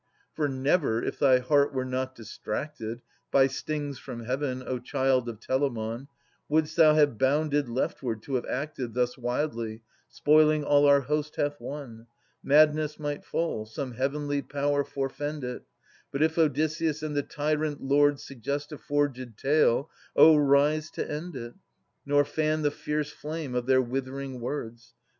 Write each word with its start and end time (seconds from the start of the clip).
For 0.33 0.49
never, 0.49 1.03
if 1.03 1.19
thy 1.19 1.37
heart 1.37 1.75
were 1.75 1.85
not 1.85 2.15
distracted 2.15 3.03
By 3.29 3.45
stings 3.45 3.99
from 3.99 4.21
Heaven, 4.25 4.63
O 4.65 4.79
child 4.79 5.29
of 5.29 5.39
Telamon, 5.39 6.07
Wouldst 6.49 6.75
thou 6.75 6.95
have 6.95 7.19
bounded 7.19 7.69
leftward, 7.69 8.23
to 8.23 8.33
have 8.33 8.45
acted 8.47 8.95
Thus 8.95 9.15
wildly, 9.15 9.83
spoiling 10.09 10.63
all 10.63 10.87
our 10.87 11.01
host 11.01 11.35
hath 11.35 11.61
won! 11.61 12.07
Madness 12.41 12.97
might 12.97 13.23
fall: 13.23 13.67
some 13.67 13.91
heavenly 13.91 14.41
power 14.41 14.83
forf 14.83 15.21
end 15.21 15.43
it! 15.43 15.65
But 16.11 16.23
if 16.23 16.35
Odysseus 16.35 17.03
and 17.03 17.15
the 17.15 17.21
tyrant 17.21 17.83
lords 17.83 18.23
Suggest 18.23 18.71
a 18.71 18.79
forged 18.79 19.37
tale, 19.37 19.91
O 20.15 20.35
rise 20.35 20.89
to 20.93 21.07
end 21.07 21.35
it, 21.35 21.53
Nor 22.07 22.25
fan 22.25 22.63
the 22.63 22.71
fierce 22.71 23.11
flame 23.11 23.53
of 23.53 23.67
their 23.67 23.83
withering 23.83 24.39
words 24.41 24.95